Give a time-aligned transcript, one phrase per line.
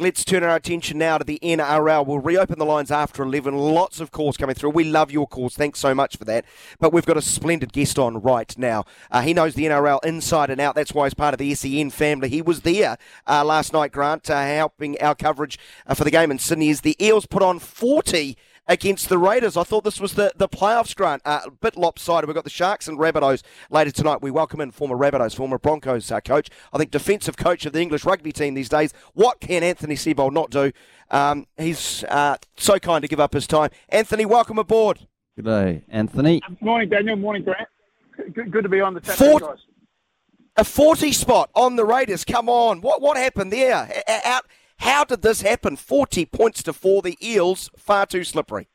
[0.00, 2.04] Let's turn our attention now to the NRL.
[2.04, 3.56] We'll reopen the lines after 11.
[3.56, 4.70] Lots of calls coming through.
[4.70, 5.54] We love your calls.
[5.54, 6.44] Thanks so much for that.
[6.80, 8.86] But we've got a splendid guest on right now.
[9.08, 10.74] Uh, he knows the NRL inside and out.
[10.74, 12.28] That's why he's part of the SEN family.
[12.28, 12.98] He was there
[13.28, 16.80] uh, last night, Grant, uh, helping our coverage uh, for the game in Sydney as
[16.80, 19.56] the Eels put on 40 against the Raiders.
[19.56, 21.22] I thought this was the, the playoffs, Grant.
[21.24, 22.28] Uh, a bit lopsided.
[22.28, 24.22] We've got the Sharks and Rabbitohs later tonight.
[24.22, 27.80] We welcome in former Rabbitohs, former Broncos uh, coach, I think defensive coach of the
[27.80, 28.92] English rugby team these days.
[29.12, 30.72] What can Anthony Seibold not do?
[31.10, 33.70] Um, he's uh, so kind to give up his time.
[33.88, 35.06] Anthony, welcome aboard.
[35.36, 36.40] Good day, Anthony.
[36.60, 37.16] Morning, Daniel.
[37.16, 37.68] Morning, Grant.
[38.32, 39.58] Good, good to be on the Saturday, guys.
[40.56, 42.24] A 40 spot on the Raiders.
[42.24, 42.80] Come on.
[42.80, 43.90] What what happened there?
[44.24, 44.46] Out
[44.78, 45.76] how did this happen?
[45.76, 47.02] 40 points to four.
[47.02, 48.68] The Eels, far too slippery.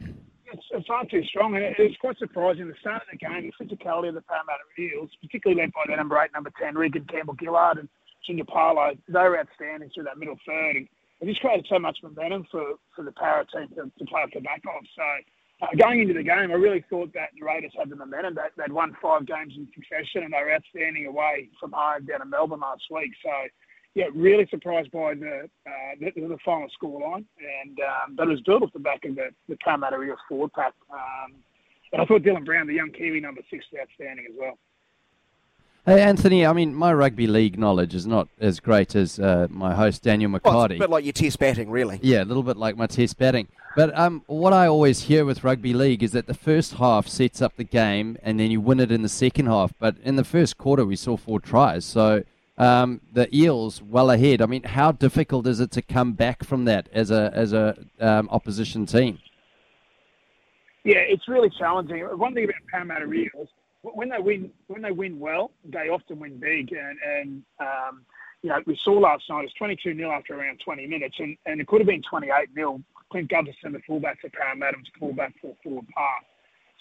[0.00, 2.68] It's far too strong, and it's quite surprising.
[2.68, 5.96] The start of the game, the physicality of the Parramatta Eels, particularly led by the
[5.96, 7.88] number eight, number 10, Reagan Campbell Gillard and
[8.26, 10.76] Junior Paulo, they were outstanding through that middle third.
[10.76, 10.88] And
[11.20, 14.30] it just created so much momentum for, for the Parra team to, to play off
[14.34, 14.84] the back of.
[14.96, 15.02] So
[15.62, 18.34] uh, going into the game, I really thought that the Raiders had the momentum.
[18.34, 22.22] They, they'd won five games in succession, and they were outstanding away from home down
[22.22, 23.12] in Melbourne last week.
[23.22, 23.30] So
[23.94, 27.24] yeah, really surprised by the uh, the, the final scoreline,
[27.62, 30.52] and um, but it was built off the back of the, the Parramatta Eels forward
[30.52, 30.72] pack.
[30.92, 31.34] Um,
[31.90, 34.58] but I thought Dylan Brown, the young Kiwi number six, was outstanding as well.
[35.86, 39.74] Hey Anthony, I mean my rugby league knowledge is not as great as uh, my
[39.74, 40.44] host Daniel McCarty.
[40.44, 42.00] Well, it's a bit like your test batting, really.
[42.02, 43.48] Yeah, a little bit like my test batting.
[43.76, 47.42] But um, what I always hear with rugby league is that the first half sets
[47.42, 49.74] up the game, and then you win it in the second half.
[49.78, 52.24] But in the first quarter, we saw four tries, so
[52.56, 54.40] um, the Eels well ahead.
[54.40, 57.76] I mean, how difficult is it to come back from that as a as a
[58.00, 59.18] um, opposition team?
[60.84, 62.00] Yeah, it's really challenging.
[62.00, 63.48] One thing about Parramatta Eels,
[63.82, 66.72] when they win when they win well, they often win big.
[66.72, 68.04] And, and um,
[68.42, 71.36] you know, we saw last night it was 22 0 after around 20 minutes, and,
[71.46, 72.82] and it could have been 28 0.
[73.10, 76.24] Clint Gutherson, the fullback for Parramatta, was pulled back for a forward pass.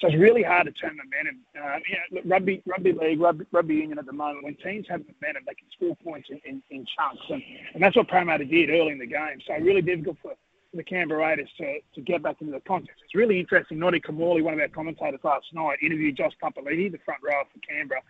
[0.04, 1.40] So it's really hard to turn momentum.
[1.56, 4.86] Um, you know, look, rugby, rugby league, rugby, rugby union at the moment, when teams
[4.90, 7.42] have momentum, they can score points in, in, in chunks, and,
[7.74, 9.40] and that's what Parramatta did early in the game.
[9.48, 10.34] So really difficult for,
[10.74, 13.00] the Canberra Raiders to, to get back into the contest.
[13.06, 13.78] It's really interesting.
[13.80, 17.60] Noddy Kamali, one of our commentators last night, interviewed Josh Papali'i, the front row for
[17.60, 18.02] Canberra,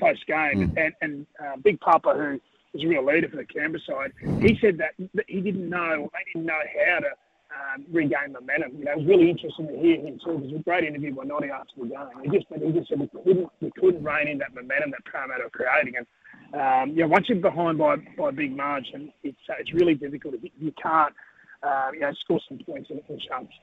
[0.00, 0.76] post game, mm.
[0.76, 2.40] and, and uh, Big Papa, who
[2.72, 4.92] was a real leader for the Canberra side, he said that,
[5.26, 7.10] he didn't know, they didn't know how to
[7.52, 8.78] um, regain momentum.
[8.78, 10.32] You know, it was really interesting to hear him too.
[10.32, 12.08] It was a great interview by Noddy after the game.
[12.24, 15.44] He just, he just said we couldn't, we couldn't rein in that momentum that Parramatta
[15.44, 15.94] were creating.
[15.96, 16.06] And
[16.54, 20.34] um, know, once you're behind by by a big margin, it's uh, it's really difficult.
[20.58, 21.14] You can't,
[21.62, 23.54] uh, you know, score some points in, in chunks.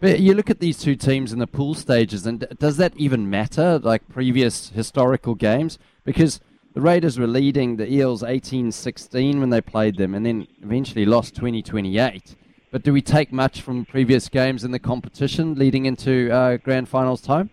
[0.00, 3.28] But you look at these two teams in the pool stages, and does that even
[3.28, 3.78] matter?
[3.78, 6.40] Like previous historical games, because
[6.72, 11.34] the Raiders were leading the Eels 18-16 when they played them, and then eventually lost
[11.34, 12.36] 20-28.
[12.70, 16.88] But do we take much from previous games in the competition leading into uh, grand
[16.88, 17.50] finals time?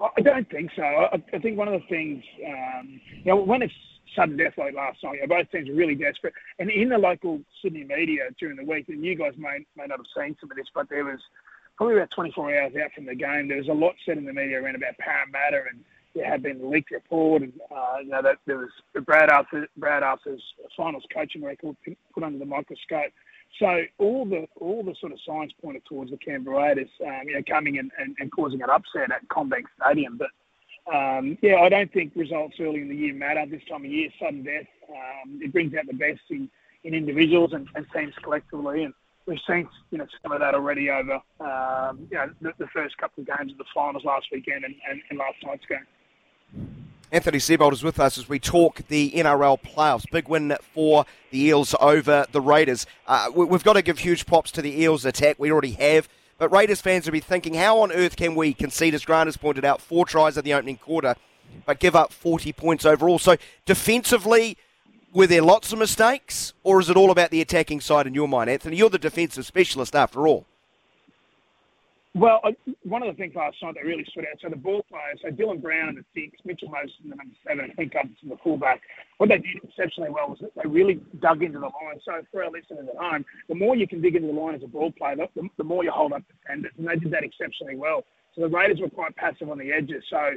[0.00, 0.82] I don't think so.
[0.82, 3.74] I, think one of the things, um, you know, when it's
[4.16, 6.34] sudden death like last night, you know, both teams are really desperate.
[6.58, 9.98] And in the local Sydney media during the week, and you guys may, may not
[9.98, 11.20] have seen some of this, but there was
[11.76, 14.32] probably about 24 hours out from the game, there was a lot said in the
[14.32, 15.84] media around about Parramatta and
[16.14, 18.68] there had been a leaked report, and uh, you know that there was
[19.06, 20.42] Brad Arthur, Brad Arthur's
[20.76, 21.76] finals coaching record
[22.12, 23.12] put under the microscope.
[23.58, 27.34] So all the all the sort of signs pointed towards the Canberra Raiders, um, you
[27.34, 30.18] know, coming and, and, and causing an upset at CommBank Stadium.
[30.18, 30.30] But
[30.92, 33.44] um, yeah, I don't think results early in the year matter.
[33.46, 36.48] This time of year, sudden death, um, it brings out the best in,
[36.84, 38.84] in individuals and, and teams collectively.
[38.84, 38.94] And
[39.26, 42.96] we've seen you know some of that already over um, you know the, the, first
[42.98, 45.86] couple of games of the finals last weekend and, and, and last night's game.
[47.12, 50.10] Anthony Seibold is with us as we talk the NRL playoffs.
[50.10, 52.86] Big win for the Eels over the Raiders.
[53.06, 55.38] Uh, we've got to give huge props to the Eels attack.
[55.38, 56.08] We already have.
[56.38, 59.36] But Raiders fans will be thinking, how on earth can we concede, as Grant has
[59.36, 61.14] pointed out, four tries in the opening quarter,
[61.66, 63.18] but give up 40 points overall?
[63.18, 63.36] So
[63.66, 64.56] defensively,
[65.12, 68.26] were there lots of mistakes, or is it all about the attacking side in your
[68.26, 68.76] mind, Anthony?
[68.76, 70.46] You're the defensive specialist after all.
[72.14, 72.50] Well, uh,
[72.82, 75.30] one of the things last night that really stood out, so the ball players, so
[75.30, 78.36] Dylan Brown in the six, Mitchell Moses in the number seven, and Clint Covington the
[78.44, 78.82] fullback,
[79.16, 82.00] what they did exceptionally well was that they really dug into the line.
[82.04, 84.62] So for our listeners at home, the more you can dig into the line as
[84.62, 87.76] a ball player, the, the more you hold up defenders, and they did that exceptionally
[87.76, 88.04] well.
[88.34, 90.04] So the Raiders were quite passive on the edges.
[90.10, 90.32] So,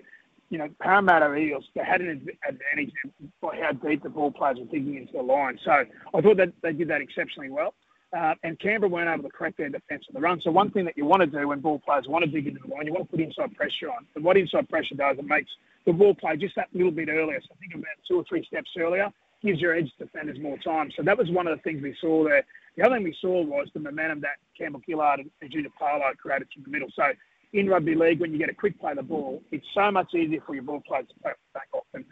[0.49, 2.93] you know, Parramatta Eels, they had an advantage
[3.41, 5.59] by how deep the ball players were digging into the line.
[5.65, 7.73] So I thought that they did that exceptionally well.
[8.15, 10.39] Uh, and Canberra weren't able to correct their defence on the run.
[10.41, 12.61] So one thing that you want to do when ball players want to dig into
[12.65, 14.05] the line, you want to put inside pressure on.
[14.15, 15.51] And what inside pressure does, it makes
[15.85, 17.41] the ball play just that little bit earlier.
[17.41, 19.09] So think about two or three steps earlier,
[19.43, 20.91] gives your edge defenders more time.
[20.95, 22.45] So that was one of the things we saw there.
[22.77, 26.47] The other thing we saw was the momentum that Campbell Gillard and Junior Paulo created
[26.53, 26.89] through the middle.
[26.95, 27.11] So
[27.51, 30.41] in rugby league, when you get a quick play the ball, it's so much easier
[30.45, 31.83] for your ball players to play back off.
[31.93, 32.05] And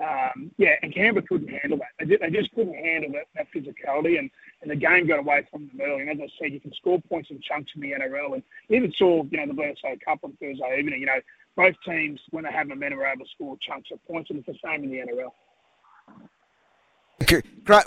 [0.00, 2.20] um, yeah, and Canberra couldn't handle that.
[2.20, 4.30] They just couldn't handle that, that physicality, and,
[4.68, 6.02] and the game got away from them early.
[6.02, 8.92] And as I said, you can score points in chunks in the NRL, and even
[8.98, 11.00] saw you know the Bledisloe Cup on Thursday evening.
[11.00, 11.20] You know,
[11.56, 14.46] both teams when they have momentum are able to score chunks of points, and it's
[14.46, 15.32] the same in the NRL.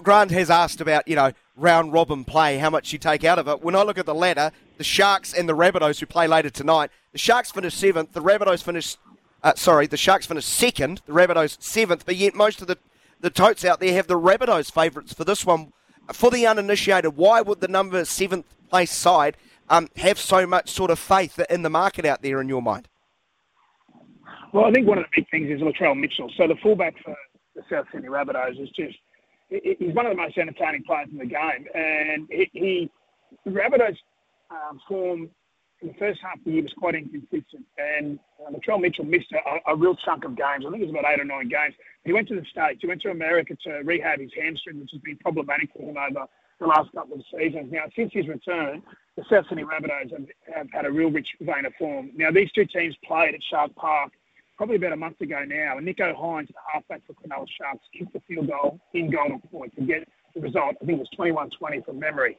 [0.04, 3.48] Grant has asked about, you know, round robin play, how much you take out of
[3.48, 3.64] it.
[3.64, 6.92] When I look at the ladder, the Sharks and the Rabbitohs who play later tonight,
[7.14, 8.98] the Sharks finished seventh, the Rabbitohs finished
[9.44, 12.78] uh, sorry, the Sharks finished second, the Rabbitohs seventh, but yet most of the,
[13.20, 15.74] the totes out there have the Rabbitohs favourites for this one.
[16.14, 19.38] For the uninitiated, why would the number seventh place side
[19.70, 22.88] um, have so much sort of faith in the market out there in your mind?
[24.54, 26.30] Well, I think one of the big things is Latrell Mitchell.
[26.38, 27.16] So the fullback for
[27.56, 28.98] the South Sydney Rabbitohs is just
[29.50, 32.92] he's one of the most entertaining players in the game, and he, he
[33.48, 33.98] Rabbitohs
[34.50, 35.30] um, form
[35.82, 39.72] the first half of the year was quite inconsistent, and uh, Latrell Mitchell missed a,
[39.72, 40.66] a, real chunk of games.
[40.66, 41.74] I think it was about eight or nine games.
[42.06, 42.80] He went to the States.
[42.82, 46.28] He went to America to rehab his hamstring, which has been problematic for him over
[46.60, 47.72] the last couple of seasons.
[47.72, 48.84] Now, since his return,
[49.18, 52.12] the South Sydney Rabbitohs have, have had a real rich vein of form.
[52.16, 54.14] Now, these two teams played at Shark Park
[54.58, 58.14] probably about a month ago now, and Nicho Hynes, the halfback for Cronulla Sharks, kicked
[58.14, 60.76] the field goal in golden point to get the result.
[60.80, 62.38] I think it was 21-20 from memory.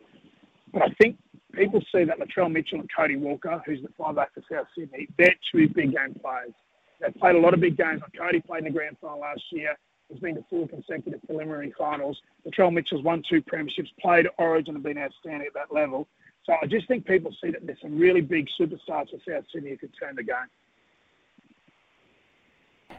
[0.73, 1.17] But I think
[1.53, 5.35] people see that Latrell Mitchell and Cody Walker, who's the fullback for South Sydney, they're
[5.53, 6.53] two big game players.
[7.01, 8.01] They've played a lot of big games.
[8.01, 9.77] Like Cody played in the grand final last year.
[10.09, 12.19] He's been to four consecutive preliminary finals.
[12.47, 16.07] Latrell Mitchell's won two premierships, played Origin and been outstanding at that level.
[16.45, 19.71] So I just think people see that there's some really big superstars for South Sydney
[19.71, 20.37] who could turn the game.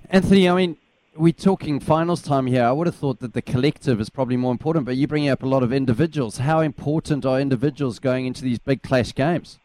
[0.09, 0.77] Anthony, I mean,
[1.15, 2.63] we're talking finals time here.
[2.63, 5.43] I would have thought that the collective is probably more important, but you bring up
[5.43, 6.37] a lot of individuals.
[6.37, 9.59] How important are individuals going into these big clash games?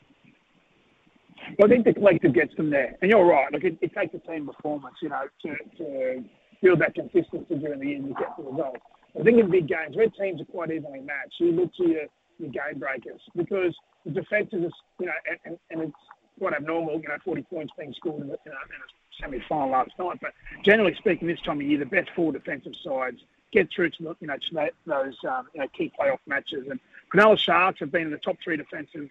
[1.59, 3.51] Well, I think the collective gets them there, and you're right.
[3.51, 6.25] Look, it, it takes a team performance, you know, to, to
[6.63, 8.81] build that consistency during the year and get the results.
[9.19, 12.05] I think in big games, where teams are quite evenly matched, you look to your,
[12.39, 13.75] your game breakers because
[14.05, 16.03] the defenses, is, you know, and, and, and it's
[16.39, 20.19] quite abnormal, you know, 40 points being scored in, in a semi-final last night.
[20.21, 20.35] But
[20.65, 23.21] generally speaking, this time of year, the best four defensive sides
[23.53, 26.67] get through to you know to those um, you know, key playoff matches.
[26.71, 26.81] And
[27.13, 29.09] Cronulla Sharks have been in the top three defensive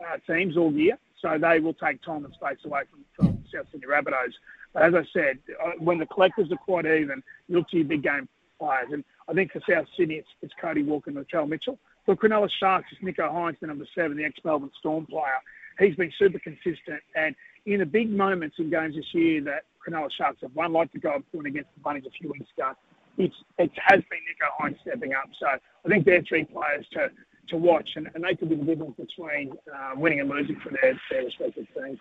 [0.00, 3.66] uh, teams all year, so they will take time and space away from, from South
[3.72, 4.34] Sydney Rabbitohs.
[4.72, 7.86] But as I said, uh, when the collectors are quite even, you look to your
[7.86, 8.28] big game
[8.58, 8.88] players.
[8.92, 11.78] And I think for South Sydney, it's, it's Cody Walker and Latrell Mitchell.
[12.06, 15.40] For Cronulla Sharks, it's Nicho Hynes, the number seven, the ex-Melbourne Storm player.
[15.78, 17.34] He's been super consistent, and
[17.66, 20.98] in the big moments in games this year that Cronulla Sharks have won, like the
[20.98, 22.72] golden point against the Bunnies a few weeks ago,
[23.18, 25.28] it's, it has been Nicho Hynes stepping up.
[25.38, 27.08] So I think they're three players to,
[27.48, 30.70] to watch, and, and they could be the difference between uh, winning and losing for
[30.70, 31.98] their, their respective teams.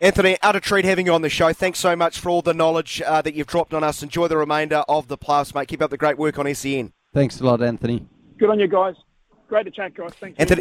[0.00, 1.52] Anthony, utter treat having you on the show.
[1.52, 4.02] Thanks so much for all the knowledge uh, that you've dropped on us.
[4.02, 5.68] Enjoy the remainder of the playoffs, mate.
[5.68, 6.92] Keep up the great work on SEN.
[7.14, 8.04] Thanks a lot, Anthony.
[8.36, 8.96] Good on you guys.
[9.48, 10.12] Great to chat, guys.
[10.14, 10.56] Thank you.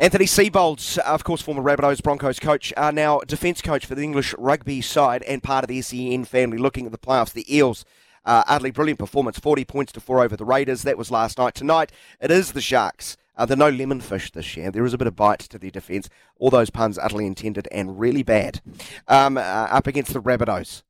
[0.00, 0.24] Anthony.
[0.24, 4.34] Anthony Seibold, of course, former Rabbitohs Broncos coach, are now defence coach for the English
[4.38, 6.56] rugby side and part of the SEN family.
[6.56, 7.84] Looking at the playoffs, the Eels,
[8.24, 10.82] uh, utterly brilliant performance, 40 points to four over the Raiders.
[10.82, 11.54] That was last night.
[11.54, 13.18] Tonight, it is the Sharks.
[13.36, 14.70] Uh, they're no lemon fish this year.
[14.70, 16.08] There is a bit of bite to their defence.
[16.38, 18.62] All those puns utterly intended and really bad.
[19.06, 20.82] Um, uh, up against the Rabbitohs.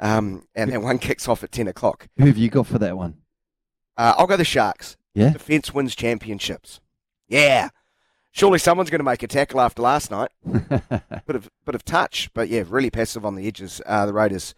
[0.00, 2.08] Um, and that one kicks off at 10 o'clock.
[2.18, 3.18] Who have you got for that one?
[3.96, 4.96] Uh, I'll go the Sharks.
[5.14, 5.30] Yeah.
[5.30, 6.80] Defence wins championships.
[7.28, 7.68] Yeah.
[8.34, 10.28] Surely someone's going to make a tackle after last night.
[10.44, 13.80] bit of bit of touch, but yeah, really passive on the edges.
[13.86, 14.56] Uh, the Raiders